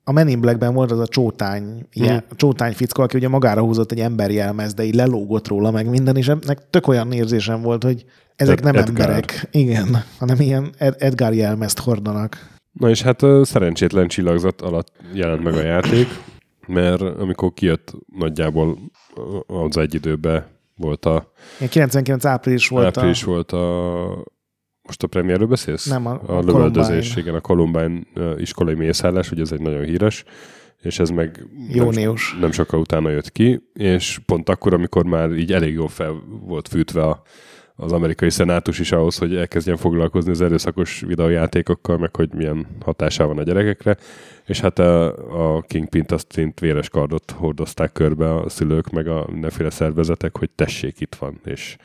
a 0.04 0.12
Men 0.12 0.28
in 0.28 0.40
Blackben 0.40 0.74
volt 0.74 0.90
az 0.90 0.98
a 0.98 1.06
csótány, 1.06 1.62
mm. 1.62 1.80
ilyen, 1.90 2.24
csótány 2.36 2.72
fickó, 2.72 3.02
aki 3.02 3.16
ugye 3.16 3.28
magára 3.28 3.60
húzott 3.60 3.92
egy 3.92 4.00
emberjelmez, 4.00 4.74
de 4.74 4.82
így 4.82 4.94
lelógott 4.94 5.48
róla 5.48 5.70
meg 5.70 5.88
minden, 5.88 6.16
és 6.16 6.28
ennek 6.28 6.70
tök 6.70 6.86
olyan 6.86 7.12
érzésem 7.12 7.62
volt, 7.62 7.82
hogy 7.82 8.04
ezek 8.36 8.58
Ed, 8.58 8.64
nem 8.64 8.74
Edgar. 8.74 8.88
emberek, 8.88 9.48
igen, 9.50 10.04
hanem 10.18 10.40
ilyen 10.40 10.70
Ed, 10.78 10.94
Edgar 10.98 11.34
jelmezt 11.34 11.78
hordanak. 11.78 12.56
Na 12.72 12.88
és 12.88 13.02
hát 13.02 13.24
szerencsétlen 13.42 14.08
csillagzat 14.08 14.60
alatt 14.60 14.92
jelent 15.12 15.42
meg 15.42 15.54
a 15.54 15.62
játék, 15.62 16.06
mert 16.66 17.00
amikor 17.00 17.52
kijött 17.54 17.92
nagyjából 18.18 18.78
az 19.46 19.76
egy 19.76 19.94
időben 19.94 20.46
volt 20.76 21.04
a... 21.04 21.32
99 21.68 22.24
április 22.24 22.68
volt 22.68 22.86
április 22.86 23.22
a... 23.22 23.26
volt 23.26 23.52
a... 23.52 24.38
Most 24.88 25.02
a 25.02 25.07
premierről 25.07 25.47
beszélsz? 25.47 25.87
Nem, 25.87 26.07
a, 26.07 26.21
a, 26.26 26.37
a 26.37 26.40
lövöldözés, 26.40 27.16
igen, 27.16 27.35
a 27.35 27.40
Columbine 27.40 28.00
iskolai 28.37 28.75
mészállás, 28.75 29.28
hogy 29.28 29.40
ez 29.40 29.52
egy 29.52 29.61
nagyon 29.61 29.85
híres, 29.85 30.25
és 30.83 30.99
ez 30.99 31.11
meg 31.11 31.47
Jónius. 31.68 32.30
nem, 32.30 32.40
nem 32.40 32.52
sokkal 32.52 32.80
utána 32.80 33.11
jött 33.11 33.33
ki, 33.33 33.62
és 33.75 34.21
pont 34.26 34.49
akkor, 34.49 34.75
amikor 34.75 35.04
már 35.04 35.30
így 35.30 35.52
elég 35.52 35.75
jól 35.75 35.88
fel 35.88 36.23
volt 36.47 36.68
fűtve 36.68 37.02
a, 37.02 37.23
az 37.76 37.92
amerikai 37.92 38.30
szenátus 38.30 38.78
is 38.78 38.92
ahhoz, 38.92 39.18
hogy 39.18 39.37
elkezdjen 39.37 39.76
foglalkozni 39.76 40.30
az 40.30 40.40
erőszakos 40.40 41.00
videójátékokkal, 41.00 41.99
meg 41.99 42.16
hogy 42.16 42.35
milyen 42.35 42.66
hatása 42.85 43.26
van 43.26 43.38
a 43.38 43.42
gyerekekre, 43.42 43.97
és 44.47 44.61
hát 44.61 44.78
a, 44.78 45.57
a 45.57 45.61
Kingpin-t 45.61 46.12
azt 46.12 46.33
szint 46.33 46.61
véres 46.61 46.88
kardot 46.88 47.30
hordozták 47.30 47.92
körbe 47.92 48.35
a 48.35 48.49
szülők, 48.49 48.90
meg 48.90 49.09
a 49.09 49.26
mindenféle 49.30 49.71
szervezetek, 49.71 50.38
hogy 50.38 50.50
tessék, 50.50 51.00
itt 51.00 51.14
van, 51.14 51.40
és 51.45 51.76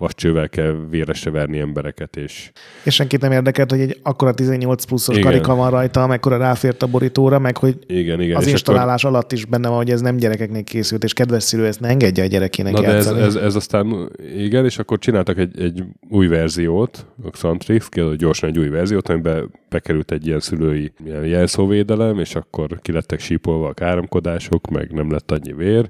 vascsővel 0.00 0.48
kell 0.48 0.86
véresre 0.90 1.30
verni 1.30 1.58
embereket. 1.58 2.16
És, 2.16 2.50
és 2.84 2.94
senkit 2.94 3.20
nem 3.20 3.32
érdekelt, 3.32 3.70
hogy 3.70 3.80
egy 3.80 3.98
akkora 4.02 4.34
18 4.34 4.84
pluszos 4.84 5.16
igen. 5.16 5.30
karika 5.30 5.54
van 5.54 5.70
rajta, 5.70 6.02
amekkora 6.02 6.36
ráfért 6.36 6.82
a 6.82 6.86
borítóra, 6.86 7.38
meg 7.38 7.56
hogy 7.56 7.78
igen, 7.86 8.20
igen. 8.20 8.36
az 8.36 8.46
és 8.46 8.52
installálás 8.52 9.04
akkor... 9.04 9.16
alatt 9.16 9.32
is 9.32 9.44
benne 9.44 9.68
van, 9.68 9.76
hogy 9.76 9.90
ez 9.90 10.00
nem 10.00 10.16
gyerekeknek 10.16 10.64
készült, 10.64 11.04
és 11.04 11.12
kedves 11.12 11.42
szülő 11.42 11.66
ezt 11.66 11.80
ne 11.80 11.88
engedje 11.88 12.24
a 12.24 12.26
gyerekének 12.26 12.72
Na 12.72 12.82
játszani. 12.82 13.18
de 13.18 13.24
ez, 13.24 13.34
ez, 13.34 13.42
ez, 13.42 13.54
aztán, 13.54 14.10
igen, 14.36 14.64
és 14.64 14.78
akkor 14.78 14.98
csináltak 14.98 15.38
egy, 15.38 15.60
egy 15.60 15.84
új 16.08 16.26
verziót, 16.26 17.06
a 17.22 17.30
Xantrix, 17.30 17.88
gyorsan 18.16 18.48
egy 18.48 18.58
új 18.58 18.68
verziót, 18.68 19.08
amiben 19.08 19.50
bekerült 19.68 20.10
egy 20.10 20.26
ilyen 20.26 20.40
szülői 20.40 20.92
ilyen 21.04 21.24
jelszóvédelem, 21.24 22.18
és 22.18 22.34
akkor 22.34 22.78
kilettek 22.82 23.20
sípolva 23.20 23.68
a 23.68 23.74
káromkodások, 23.74 24.70
meg 24.70 24.92
nem 24.92 25.10
lett 25.10 25.30
annyi 25.30 25.52
vér, 25.52 25.88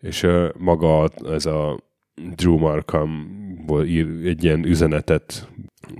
és 0.00 0.22
uh, 0.22 0.48
maga 0.58 1.10
ez 1.30 1.46
a 1.46 1.88
Drew 2.36 2.58
Markhamból 2.58 3.84
ír 3.84 4.06
egy 4.24 4.44
ilyen 4.44 4.64
üzenetet 4.64 5.48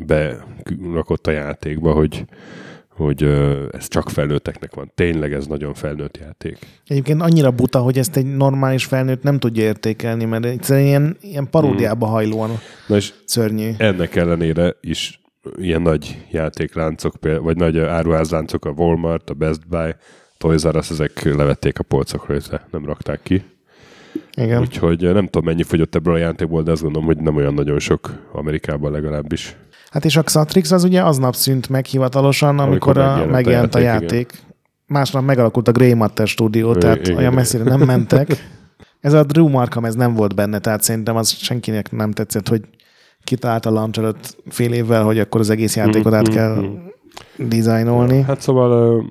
berakott 0.07 1.27
a 1.27 1.31
játékba, 1.31 1.93
hogy, 1.93 2.25
hogy 2.89 3.23
ez 3.73 3.89
csak 3.89 4.11
felnőtteknek 4.11 4.75
van. 4.75 4.93
Tényleg 4.95 5.33
ez 5.33 5.47
nagyon 5.47 5.75
felnőtt 5.75 6.17
játék. 6.17 6.59
Egyébként 6.87 7.23
annyira 7.23 7.51
buta, 7.51 7.79
hogy 7.79 7.99
ezt 7.99 8.17
egy 8.17 8.37
normális 8.37 8.85
felnőtt 8.85 9.23
nem 9.23 9.39
tudja 9.39 9.63
értékelni, 9.63 10.25
mert 10.25 10.45
egyszerűen 10.45 10.87
ilyen, 10.87 11.17
ilyen 11.21 11.51
paródiába 11.51 12.05
hmm. 12.05 12.15
hajlóan 12.15 12.51
Na 12.87 12.97
és 12.97 13.13
szörnyű. 13.25 13.71
Ennek 13.77 14.17
ellenére 14.17 14.77
is 14.81 15.21
ilyen 15.57 15.83
nagy 15.83 16.27
játékláncok, 16.31 17.15
vagy 17.43 17.57
nagy 17.57 17.79
áruházláncok, 17.79 18.65
a 18.65 18.71
Walmart, 18.71 19.31
a 19.31 19.35
Best 19.35 19.69
Buy, 19.69 19.95
Toys 20.39 20.65
R 20.65 20.77
Us, 20.77 20.91
ezek 20.91 21.23
levették 21.23 21.79
a 21.79 21.83
polcokra, 21.83 22.37
nem 22.71 22.85
rakták 22.85 23.23
ki. 23.23 23.43
Igen. 24.37 24.61
Úgyhogy 24.61 25.01
nem 25.01 25.25
tudom, 25.25 25.45
mennyi 25.45 25.63
fogyott 25.63 25.95
ebből 25.95 26.15
a 26.15 26.19
játékból, 26.19 26.63
de 26.63 26.71
azt 26.71 26.83
gondolom, 26.83 27.07
hogy 27.07 27.17
nem 27.17 27.37
olyan 27.37 27.55
nagyon 27.55 27.79
sok 27.79 28.29
Amerikában 28.33 28.93
legalábbis. 28.93 29.57
Hát 29.91 30.05
és 30.05 30.17
a 30.17 30.23
Xatrix 30.23 30.71
az 30.71 30.85
ugye 30.85 31.03
aznap 31.03 31.35
szűnt 31.35 31.69
meg 31.69 31.85
hivatalosan, 31.85 32.59
amikor, 32.59 32.99
amikor 32.99 33.29
a, 33.29 33.31
megjelent 33.31 33.75
a 33.75 33.79
játék. 33.79 34.11
A 34.11 34.15
játék. 34.15 34.43
Másnap 34.87 35.25
megalakult 35.25 35.69
a 35.69 35.73
Grey 35.73 35.95
Matter 35.95 36.27
stúdió, 36.27 36.75
tehát 36.75 37.07
igen, 37.07 37.17
olyan 37.17 37.33
messzire 37.33 37.65
nem 37.65 37.81
mentek. 37.81 38.29
Ez 39.01 39.13
a 39.13 39.25
Drew 39.25 39.49
Markham, 39.49 39.85
ez 39.85 39.95
nem 39.95 40.15
volt 40.15 40.35
benne, 40.35 40.59
tehát 40.59 40.83
szerintem 40.83 41.17
az 41.17 41.29
senkinek 41.29 41.93
nem 41.93 42.11
tetszett, 42.11 42.49
hogy 42.49 42.63
kitalált 43.25 43.67
a 43.67 43.71
launch 43.71 43.99
előtt 43.99 44.37
fél 44.49 44.73
évvel, 44.73 45.05
hogy 45.05 45.19
akkor 45.19 45.41
az 45.41 45.51
egész 45.51 45.77
játékot 45.77 46.13
át 46.13 46.29
kell 46.29 46.55
mm-hmm. 46.55 47.49
dizájnolni. 47.49 48.23
Hát 48.23 48.41
szóval 48.41 49.05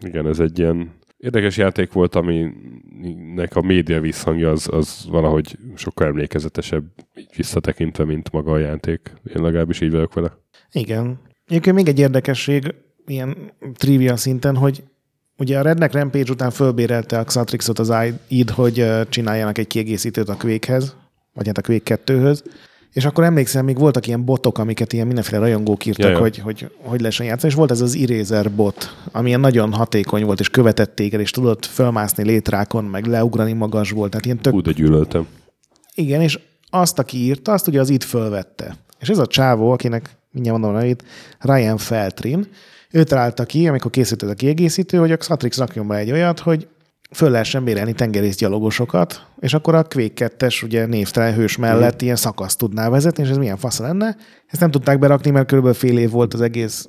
igen, 0.00 0.26
ez 0.26 0.38
egy 0.38 0.58
ilyen 0.58 0.90
érdekes 1.22 1.56
játék 1.56 1.92
volt, 1.92 2.14
aminek 2.14 3.56
a 3.56 3.60
média 3.60 4.00
visszhangja 4.00 4.50
az, 4.50 4.68
az 4.70 5.06
valahogy 5.10 5.58
sokkal 5.74 6.06
emlékezetesebb 6.06 6.84
visszatekintve, 7.36 8.04
mint 8.04 8.32
maga 8.32 8.52
a 8.52 8.58
játék. 8.58 9.12
Én 9.34 9.42
legalábbis 9.42 9.80
így 9.80 9.90
vagyok 9.90 10.14
vele. 10.14 10.38
Igen. 10.72 11.20
Egyébként 11.46 11.76
még 11.76 11.88
egy 11.88 11.98
érdekesség, 11.98 12.74
ilyen 13.06 13.52
trivia 13.74 14.16
szinten, 14.16 14.56
hogy 14.56 14.82
ugye 15.38 15.58
a 15.58 15.62
Redneck 15.62 15.94
Rampage 15.94 16.32
után 16.32 16.50
fölbérelte 16.50 17.18
a 17.18 17.24
Xatrixot 17.24 17.78
az 17.78 17.92
id, 18.28 18.50
hogy 18.50 18.86
csináljanak 19.08 19.58
egy 19.58 19.66
kiegészítőt 19.66 20.28
a 20.28 20.36
Quake-hez, 20.36 20.96
vagy 21.32 21.46
hát 21.46 21.58
a 21.58 21.62
Quake 21.62 21.98
2-höz, 22.04 22.44
és 22.92 23.04
akkor 23.04 23.24
emlékszem, 23.24 23.64
még 23.64 23.78
voltak 23.78 24.06
ilyen 24.06 24.24
botok, 24.24 24.58
amiket 24.58 24.92
ilyen 24.92 25.06
mindenféle 25.06 25.40
rajongók 25.40 25.86
írtak, 25.86 26.10
Jaj, 26.10 26.20
hogy, 26.20 26.38
hogy 26.38 26.70
hogy 26.82 27.00
lehessen 27.00 27.26
játszani, 27.26 27.52
és 27.52 27.58
volt 27.58 27.70
ez 27.70 27.80
az 27.80 27.96
Eraser 27.96 28.50
bot, 28.50 28.96
ami 29.12 29.28
ilyen 29.28 29.40
nagyon 29.40 29.72
hatékony 29.72 30.24
volt, 30.24 30.40
és 30.40 30.50
követett 30.50 30.94
téged, 30.94 31.20
és 31.20 31.30
tudott 31.30 31.66
fölmászni 31.66 32.24
létrákon, 32.24 32.84
meg 32.84 33.06
leugrani 33.06 33.52
magas 33.52 33.90
volt. 33.90 34.10
Tehát 34.10 34.24
ilyen 34.24 34.38
tök... 34.38 34.54
Úgy, 34.54 34.64
de 34.64 34.72
gyűlöltem. 34.72 35.26
Igen, 35.94 36.20
és 36.20 36.38
azt, 36.70 36.98
aki 36.98 37.16
írta, 37.16 37.52
azt 37.52 37.68
ugye 37.68 37.80
az 37.80 37.90
itt 37.90 38.02
fölvette. 38.02 38.76
És 39.00 39.08
ez 39.08 39.18
a 39.18 39.26
csávó, 39.26 39.70
akinek 39.70 40.16
mindjárt 40.30 40.58
mondom 40.58 40.80
hogy 40.80 40.88
itt 40.88 41.04
Ryan 41.40 41.76
Feltrin, 41.76 42.46
ő 42.90 43.04
találta 43.04 43.44
ki, 43.44 43.68
amikor 43.68 43.90
készült 43.90 44.22
ez 44.22 44.28
a 44.28 44.34
kiegészítő, 44.34 44.98
hogy 44.98 45.12
a 45.12 45.16
Xatrix 45.16 45.58
rakjon 45.58 45.86
be 45.86 45.96
egy 45.96 46.10
olyat, 46.10 46.40
hogy 46.40 46.68
föl 47.12 47.30
lehessen 47.30 47.64
bérelni 47.64 47.92
tengerészgyalogosokat, 47.92 49.26
és 49.40 49.54
akkor 49.54 49.74
a 49.74 49.84
Quake 49.84 50.30
2-es 50.38 50.64
ugye 50.64 50.86
névtelen 50.86 51.34
hős 51.34 51.56
mellett 51.56 51.94
mm. 51.94 52.04
ilyen 52.04 52.16
szakaszt 52.16 52.58
tudná 52.58 52.88
vezetni, 52.88 53.22
és 53.22 53.28
ez 53.28 53.36
milyen 53.36 53.56
fasz 53.56 53.78
lenne. 53.78 54.16
Ezt 54.46 54.60
nem 54.60 54.70
tudták 54.70 54.98
berakni, 54.98 55.30
mert 55.30 55.46
körülbelül 55.46 55.78
fél 55.78 55.98
év 55.98 56.10
volt 56.10 56.34
az 56.34 56.40
egész 56.40 56.88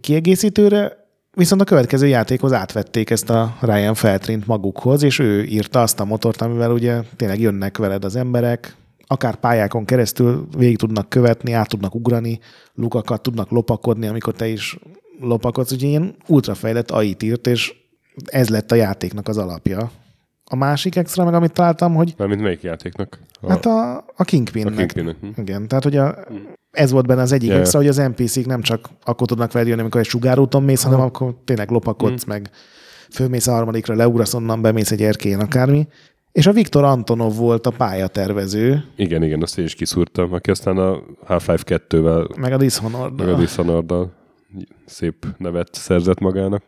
kiegészítőre, 0.00 0.96
viszont 1.34 1.60
a 1.60 1.64
következő 1.64 2.06
játékhoz 2.06 2.52
átvették 2.52 3.10
ezt 3.10 3.30
a 3.30 3.56
Ryan 3.60 3.94
Feltrint 3.94 4.46
magukhoz, 4.46 5.02
és 5.02 5.18
ő 5.18 5.44
írta 5.44 5.82
azt 5.82 6.00
a 6.00 6.04
motort, 6.04 6.40
amivel 6.40 6.70
ugye 6.70 7.00
tényleg 7.16 7.40
jönnek 7.40 7.78
veled 7.78 8.04
az 8.04 8.16
emberek, 8.16 8.76
akár 9.06 9.36
pályákon 9.36 9.84
keresztül 9.84 10.46
végig 10.56 10.78
tudnak 10.78 11.08
követni, 11.08 11.52
át 11.52 11.68
tudnak 11.68 11.94
ugrani, 11.94 12.38
lukakat 12.74 13.22
tudnak 13.22 13.50
lopakodni, 13.50 14.06
amikor 14.06 14.34
te 14.34 14.46
is 14.46 14.78
lopakodsz, 15.20 15.72
úgyhogy 15.72 15.88
ilyen 15.88 16.16
ultrafejlett 16.26 16.90
AI-t 16.90 17.22
írt, 17.22 17.46
és 17.46 17.74
ez 18.24 18.48
lett 18.48 18.72
a 18.72 18.74
játéknak 18.74 19.28
az 19.28 19.38
alapja. 19.38 19.90
A 20.44 20.56
másik 20.56 20.96
extra, 20.96 21.24
meg 21.24 21.34
amit 21.34 21.52
találtam, 21.52 21.94
hogy... 21.94 22.14
Mármint 22.16 22.40
melyik 22.40 22.62
játéknak? 22.62 23.18
A... 23.40 23.50
Hát 23.50 23.66
a, 23.66 23.96
a 24.16 24.24
Kingpinnek. 24.24 24.72
A 24.72 24.76
Kingpinnek. 24.76 25.16
Hm. 25.20 25.40
Igen, 25.40 25.68
tehát 25.68 25.84
hogy 25.84 25.96
a, 25.96 26.16
ez 26.70 26.90
volt 26.90 27.06
benne 27.06 27.20
az 27.20 27.32
egyik 27.32 27.48
yeah. 27.48 27.60
extra, 27.60 27.78
hogy 27.78 27.88
az 27.88 27.96
NPC-k 27.96 28.46
nem 28.46 28.60
csak 28.60 28.88
akkor 29.04 29.26
tudnak 29.26 29.52
veled 29.52 29.68
jönni, 29.68 29.80
amikor 29.80 30.00
egy 30.00 30.06
sugárúton 30.06 30.62
mész, 30.62 30.82
hanem 30.82 31.00
akkor 31.00 31.34
tényleg 31.44 31.70
lopakodsz, 31.70 32.24
mm. 32.24 32.28
meg 32.28 32.50
fölmész 33.10 33.46
a 33.46 33.52
harmadikra, 33.52 33.94
leugrasz 33.94 34.34
onnan, 34.34 34.62
bemész 34.62 34.90
egy 34.90 35.02
erkélyen, 35.02 35.40
akármi. 35.40 35.88
És 36.32 36.46
a 36.46 36.52
Viktor 36.52 36.84
Antonov 36.84 37.36
volt 37.36 37.66
a 37.66 37.70
pályatervező. 37.70 38.84
Igen, 38.96 39.22
igen, 39.22 39.42
azt 39.42 39.58
én 39.58 39.64
is 39.64 39.74
kiszúrtam, 39.74 40.32
aki 40.32 40.50
aztán 40.50 40.76
a 40.76 41.02
Half-Life 41.24 41.80
2-vel... 41.88 42.36
Meg 42.36 42.52
a 42.52 42.56
dishonored 42.56 43.18
Meg 43.18 43.28
a 43.28 43.36
dishonored 43.36 43.92
szép 44.86 45.26
nevet 45.38 45.74
szerzett 45.74 46.18
magának. 46.18 46.62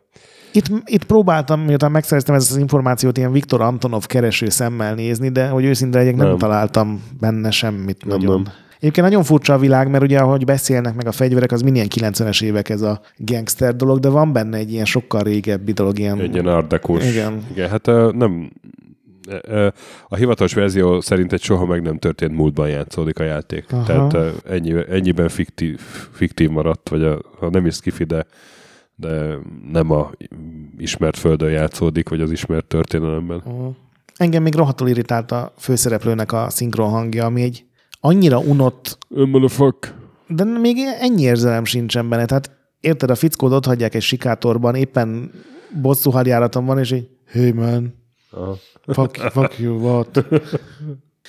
Itt, 0.57 0.67
itt 0.85 1.05
próbáltam, 1.05 1.61
miután 1.61 1.91
megszereztem 1.91 2.35
ezt 2.35 2.51
az 2.51 2.57
információt, 2.57 3.19
ilyen 3.19 3.33
Viktor 3.33 3.61
Antonov 3.61 4.07
kereső 4.07 4.49
szemmel 4.49 4.95
nézni, 4.95 5.29
de 5.29 5.49
hogy 5.49 5.65
őszinte 5.65 5.99
legyek, 5.99 6.17
nem, 6.17 6.27
nem 6.27 6.39
találtam 6.39 7.03
benne 7.21 7.51
semmit 7.51 8.05
nem, 8.05 8.19
nagyon. 8.19 8.43
Nem. 8.43 8.53
Egyébként 8.77 9.07
nagyon 9.07 9.23
furcsa 9.23 9.53
a 9.53 9.59
világ, 9.59 9.91
mert 9.91 10.03
ugye 10.03 10.19
ahogy 10.19 10.45
beszélnek 10.45 10.95
meg 10.95 11.07
a 11.07 11.13
fegyverek, 11.13 11.53
az 11.53 11.63
minden 11.63 11.87
90-es 11.95 12.43
évek 12.43 12.69
ez 12.69 12.83
a 12.83 13.01
gangster 13.17 13.77
dolog, 13.77 13.99
de 13.99 14.09
van 14.09 14.33
benne 14.33 14.57
egy 14.57 14.73
ilyen 14.73 14.85
sokkal 14.85 15.23
régebbi 15.23 15.73
dolog. 15.73 15.99
Ilyen... 15.99 16.21
Egy 16.21 16.33
ilyen 16.33 16.47
ardekos. 16.47 17.11
Igen. 17.11 17.43
Igen, 17.51 17.69
hát 17.69 17.87
nem, 18.13 18.51
a 20.09 20.17
hivatalos 20.17 20.55
verzió 20.55 21.01
szerint 21.01 21.33
egy 21.33 21.43
soha 21.43 21.67
meg 21.67 21.83
nem 21.83 21.99
történt 21.99 22.33
múltban 22.37 22.69
játszódik 22.69 23.19
a 23.19 23.25
játék. 23.25 23.73
Aha. 23.73 23.85
Tehát 23.85 24.43
ennyi, 24.47 24.75
ennyiben 24.91 25.29
fiktív, 25.29 25.81
fiktív 26.13 26.51
maradt, 26.51 26.89
vagy 26.89 27.03
a, 27.03 27.19
a 27.41 27.49
nem 27.49 27.67
is 27.67 27.75
skifi, 27.75 28.05
de 28.05 28.27
de 28.97 29.39
nem 29.73 29.91
a 29.91 30.11
ismert 30.79 31.19
földön 31.19 31.51
játszódik, 31.51 32.09
vagy 32.09 32.21
az 32.21 32.31
ismert 32.31 32.67
történelemben. 32.67 33.37
Uh-huh. 33.37 33.75
Engem 34.17 34.43
még 34.43 34.55
rohadtul 34.55 34.89
irritált 34.89 35.33
a 35.33 35.53
főszereplőnek 35.59 36.33
a 36.33 36.51
szinkron 36.51 36.91
hangja, 36.91 37.25
ami 37.25 37.43
egy 37.43 37.65
annyira 38.01 38.39
unott... 38.39 38.99
fuck. 39.47 39.95
De 40.27 40.45
még 40.45 40.77
ennyi 41.01 41.23
érzelem 41.23 41.65
sincsen 41.65 42.09
benne. 42.09 42.25
Tehát 42.25 42.51
érted, 42.81 43.11
a 43.11 43.15
fickót 43.15 43.53
ott 43.53 43.65
hagyják 43.65 43.95
egy 43.95 44.03
sikátorban, 44.03 44.75
éppen 44.75 45.31
bosszú 45.83 46.11
hadjáraton 46.11 46.65
van, 46.65 46.79
és 46.79 46.91
így, 46.91 47.09
hey 47.27 47.51
man, 47.51 47.95
Aha. 48.31 48.57
fuck, 48.87 49.17
fuck 49.17 49.59
you, 49.59 49.79
what? 49.79 50.25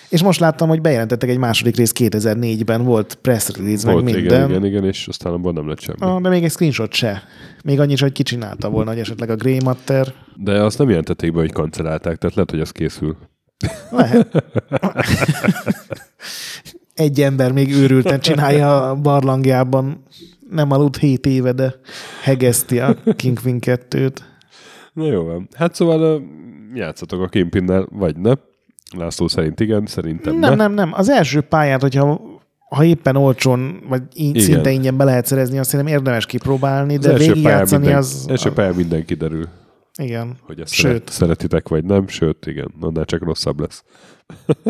És 0.10 0.24
most 0.24 0.40
láttam, 0.40 0.68
hogy 0.68 0.82
bejelentettek 0.82 1.30
egy 1.30 1.38
második 1.38 1.76
rész 1.76 1.94
2004-ben, 1.98 2.84
volt 2.84 3.16
press 3.16 3.50
release, 3.58 3.92
volt, 3.92 4.04
meg 4.04 4.14
minden. 4.14 4.38
Igen, 4.38 4.50
igen, 4.50 4.66
igen, 4.66 4.86
és 4.86 5.08
aztán 5.08 5.34
abban 5.34 5.54
nem 5.54 5.68
lett 5.68 5.80
semmi. 5.80 5.98
Ah, 6.00 6.22
de 6.22 6.30
még 6.30 6.44
egy 6.44 6.52
screenshot 6.52 6.94
se. 6.94 7.24
Még 7.64 7.80
annyi, 7.80 7.96
hogy 7.98 8.12
kicsinálta 8.12 8.70
volna, 8.70 8.90
hogy 8.90 9.00
esetleg 9.00 9.30
a 9.30 9.36
Grey 9.36 9.58
Matter. 9.64 10.14
De 10.36 10.64
azt 10.64 10.78
nem 10.78 10.90
jelentették 10.90 11.34
be, 11.34 11.40
hogy 11.40 11.52
kancellálták, 11.52 12.18
tehát 12.18 12.36
lehet, 12.36 12.52
hogy 12.52 12.60
az 12.60 12.72
készül. 12.72 13.18
Lehet. 13.92 14.44
egy 16.94 17.22
ember 17.22 17.52
még 17.52 17.74
őrülten 17.74 18.20
csinálja 18.20 18.90
a 18.90 18.96
barlangjában. 18.96 20.04
Nem 20.50 20.72
aludt 20.72 20.98
hét 20.98 21.26
éve, 21.26 21.52
de 21.52 21.76
hegeszti 22.24 22.80
a 22.80 22.96
Kingpin 23.16 23.58
2-t. 23.62 24.18
Na 24.94 25.06
jó 25.06 25.24
van. 25.24 25.48
Hát 25.54 25.76
szóval 25.76 26.24
játszatok 26.74 27.22
a 27.22 27.28
Kingpinnel, 27.28 27.88
vagy 27.92 28.18
ne. 28.18 28.34
László 28.98 29.28
szerint 29.28 29.60
igen, 29.60 29.86
szerintem 29.86 30.38
Nem, 30.38 30.50
ne. 30.50 30.56
nem, 30.56 30.74
nem. 30.74 30.94
Az 30.94 31.10
első 31.10 31.42
pályát, 31.42 31.82
hogyha 31.82 32.22
ha 32.70 32.84
éppen 32.84 33.16
olcsón, 33.16 33.84
vagy 33.88 34.02
így, 34.14 34.36
Igen. 34.36 34.42
szinte 34.42 34.70
ingyen 34.70 34.98
be 34.98 35.04
lehet 35.04 35.26
szerezni, 35.26 35.58
azt 35.58 35.70
szerintem 35.70 35.96
érdemes 35.96 36.26
kipróbálni, 36.26 36.98
de 36.98 37.14
végigjátszani 37.14 37.82
minden, 37.82 38.00
az... 38.00 38.26
első 38.30 38.52
pályán 38.52 38.74
minden 38.76 39.06
kiderül, 39.06 39.48
Igen. 39.98 40.36
hogy 40.42 40.60
ezt 40.60 40.74
Sőt. 40.74 40.92
Sőt. 40.92 41.10
szeretitek, 41.10 41.68
vagy 41.68 41.84
nem. 41.84 42.08
Sőt, 42.08 42.46
igen, 42.46 42.74
annál 42.80 43.06
csak 43.06 43.24
rosszabb 43.24 43.60
lesz. 43.60 43.84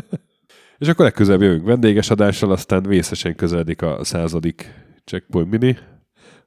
És 0.77 0.87
akkor 0.87 1.05
legközelebb 1.05 1.41
jövünk 1.41 1.65
vendéges 1.65 2.09
adással, 2.09 2.51
aztán 2.51 2.83
vészesen 2.83 3.35
közeledik 3.35 3.81
a 3.81 3.99
századik 4.01 4.73
Checkpoint 5.05 5.49
Mini, 5.49 5.77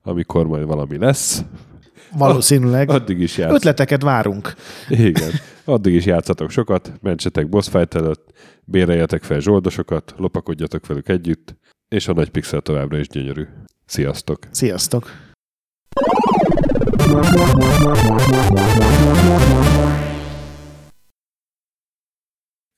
amikor 0.03 0.47
majd 0.47 0.67
valami 0.67 0.99
lesz. 0.99 1.45
Valószínűleg. 2.13 2.91
Addig 2.91 3.21
is 3.21 3.37
játsz. 3.37 3.55
Ötleteket 3.55 4.03
várunk. 4.03 4.55
Igen. 4.89 5.31
Addig 5.69 5.95
is 5.95 6.05
játszatok 6.05 6.51
sokat, 6.51 6.93
mentsetek 7.01 7.49
boss 7.49 7.69
fight 7.69 7.95
előtt, 7.95 8.33
béreljetek 8.65 9.23
fel 9.23 9.41
zsoldosokat, 9.41 10.15
lopakodjatok 10.17 10.87
velük 10.87 11.09
együtt, 11.09 11.57
és 11.89 12.09
a 12.09 12.13
nagy 12.13 12.31
pixel 12.31 12.61
továbbra 12.61 12.99
is 12.99 13.09
gyönyörű. 13.09 13.47
Sziasztok! 13.85 14.39
Sziasztok! 14.51 15.11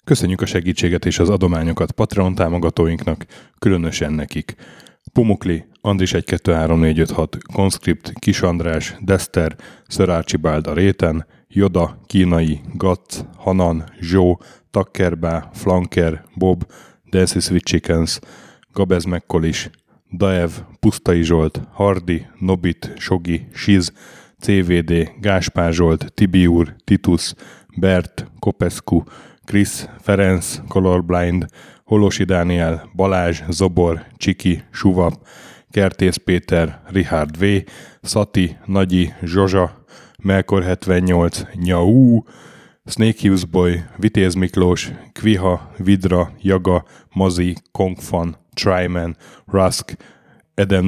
Köszönjük 0.04 0.40
a 0.40 0.46
segítséget 0.46 1.06
és 1.06 1.18
az 1.18 1.28
adományokat 1.28 1.92
Patreon 1.92 2.34
támogatóinknak, 2.34 3.26
különösen 3.58 4.12
nekik. 4.12 4.54
Pumukli, 5.12 5.64
Andris 5.80 6.12
1 6.12 6.24
2 6.24 6.52
3 6.52 6.80
4 6.80 6.98
5 6.98 7.10
6, 7.10 7.38
Conscript, 7.52 8.12
Kis 8.18 8.42
András, 8.42 8.96
Dester, 9.00 9.56
Sir 9.86 10.08
Archibald 10.08 10.66
a 10.66 10.72
réten, 10.72 11.26
Joda, 11.52 11.98
Kínai, 12.06 12.60
Gatz, 12.74 13.24
Hanan, 13.36 13.84
Zsó, 14.00 14.38
Takkerbá, 14.70 15.50
Flanker, 15.52 16.24
Bob, 16.36 16.64
Dancy 17.10 17.40
Sweet 17.40 17.64
Chickens, 17.64 18.20
Gabez 18.72 19.04
Mekkolis, 19.04 19.70
Daev, 20.12 20.50
Pusztai 20.80 21.22
Zsolt, 21.22 21.60
Hardi, 21.72 22.26
Nobit, 22.38 22.92
Sogi, 22.96 23.46
Siz, 23.54 23.92
CVD, 24.40 25.10
Gáspár 25.20 25.72
Zsolt, 25.72 26.12
Tibiur, 26.14 26.74
Titus, 26.84 27.34
Bert, 27.76 28.26
Kopescu, 28.38 29.02
Krisz, 29.44 29.88
Ferenc, 30.00 30.60
Colorblind, 30.68 31.46
Holosi 31.84 32.24
Dániel, 32.24 32.90
Balázs, 32.94 33.42
Zobor, 33.48 34.06
Csiki, 34.16 34.62
Suvap, 34.70 35.26
Kertész 35.70 36.16
Péter, 36.16 36.80
Richard 36.86 37.38
V, 37.38 37.44
Szati, 38.02 38.56
Nagyi, 38.66 39.12
Zsozsa, 39.22 39.79
Melkor 40.22 40.62
78, 40.62 41.46
Nyau, 41.54 42.24
Snake 42.84 43.18
Hughes 43.20 43.44
Boy, 43.44 43.82
Vitéz 43.96 44.34
Miklós, 44.34 44.90
Kviha, 45.12 45.72
Vidra, 45.76 46.32
Jaga, 46.42 46.84
Mazi, 47.12 47.54
Kongfan, 47.72 48.36
Tryman, 48.54 49.16
Rusk, 49.46 49.96
Eden 50.54 50.84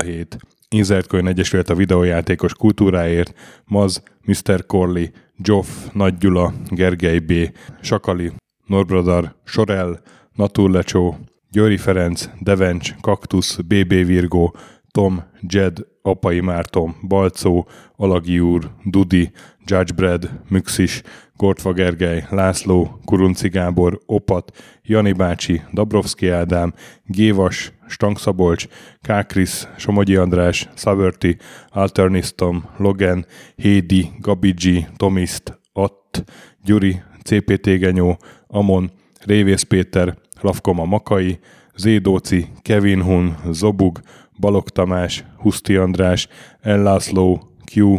007, 0.00 0.38
Insert 0.68 1.06
Coin 1.06 1.26
Egyesület 1.26 1.70
a 1.70 1.74
videójátékos 1.74 2.54
kultúráért, 2.54 3.34
Maz, 3.64 4.02
Mr. 4.24 4.66
Corley, 4.66 5.06
Joff, 5.36 5.68
Nagy 5.92 6.18
Gyula, 6.18 6.52
Gergely 6.68 7.18
B., 7.18 7.32
Sakali, 7.80 8.32
Norbradar, 8.66 9.34
Sorel, 9.44 10.00
Naturlecsó, 10.32 11.18
Győri 11.50 11.76
Ferenc, 11.76 12.28
Devencs, 12.40 12.94
Kaktusz, 13.00 13.56
BB 13.56 13.88
Virgó, 13.88 14.54
Tom, 14.90 15.22
Jed, 15.48 15.86
Apai 16.02 16.40
Márton, 16.40 16.94
Balcó, 17.08 17.66
Alagi 17.96 18.40
úr, 18.40 18.70
Dudi, 18.84 19.30
Judgebred, 19.64 20.30
Müxis, 20.48 21.02
Gortva 21.36 21.72
Gergely, 21.72 22.24
László, 22.30 23.00
Kurunci 23.04 23.48
Gábor, 23.48 24.00
Opat, 24.06 24.52
Jani 24.82 25.12
bácsi, 25.12 25.62
Dabrowski 25.72 26.28
Ádám, 26.28 26.74
Gévas, 27.04 27.72
Stangszabolcs, 27.88 28.68
Kákris, 29.00 29.68
Somogyi 29.76 30.16
András, 30.16 30.68
Szaverti, 30.74 31.36
Alternisztom, 31.70 32.64
Logan, 32.76 33.26
Hédi, 33.56 34.10
Gabigi, 34.18 34.86
Tomiszt, 34.96 35.58
Att, 35.72 36.24
Gyuri, 36.64 37.02
CPT 37.22 37.66
Genyó, 37.78 38.16
Amon, 38.46 38.90
Révész 39.24 39.62
Péter, 39.62 40.18
Lavkoma 40.40 40.84
Makai, 40.84 41.38
Zédóci, 41.76 42.46
Kevin 42.62 43.02
Hun, 43.02 43.36
Zobug, 43.52 44.00
Balog 44.40 44.68
Tamás, 44.68 45.24
Huszti 45.36 45.76
András, 45.76 46.28
Ellászló, 46.60 47.40
Q, 47.74 47.96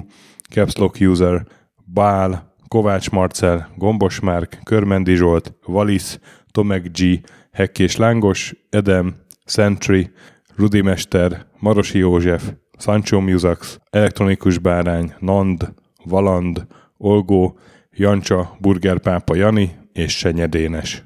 Capslock 0.50 0.98
User, 1.00 1.46
Bál, 1.86 2.56
Kovács 2.68 3.10
Marcel, 3.10 3.70
Gombos 3.76 4.20
Márk, 4.20 4.60
Körmendi 4.64 5.16
Zsolt, 5.16 5.54
Valisz, 5.66 6.20
Tomek 6.52 6.92
G, 6.92 7.20
Hekkés 7.52 7.96
Lángos, 7.96 8.54
Edem, 8.70 9.16
Sentry, 9.46 10.12
Rudimester, 10.56 11.46
Marosi 11.60 11.98
József, 11.98 12.54
Sancho 12.78 13.20
Musax, 13.20 13.80
Elektronikus 13.90 14.58
Bárány, 14.58 15.14
Nand, 15.20 15.74
Valand, 16.04 16.68
Olgó, 16.98 17.58
Jancsa, 17.92 18.58
Burgerpápa 18.60 19.36
Jani 19.36 19.72
és 19.94 20.18
Senye 20.18 20.48
Dénes. 20.48 21.04